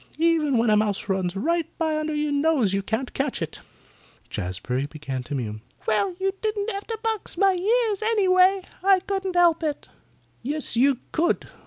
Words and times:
Even 0.17 0.57
when 0.57 0.71
a 0.71 0.75
mouse 0.75 1.07
runs 1.07 1.35
right 1.35 1.67
by 1.77 1.95
under 1.95 2.15
your 2.15 2.31
nose 2.31 2.73
you 2.73 2.81
can't 2.81 3.13
catch 3.13 3.39
it." 3.39 3.61
Jazbury 4.31 4.87
began 4.89 5.21
to 5.21 5.35
mew. 5.35 5.61
"Well, 5.85 6.15
you 6.19 6.33
don't 6.41 6.71
have 6.71 6.87
to 6.87 6.97
box 7.03 7.37
my 7.37 7.53
ears, 7.53 8.01
anyway. 8.01 8.63
I 8.83 9.01
couldn't 9.01 9.35
help 9.35 9.61
it." 9.61 9.89
"Yes, 10.41 10.75
you 10.75 10.97
could. 11.11 11.47